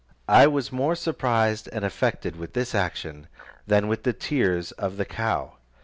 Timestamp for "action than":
2.73-3.87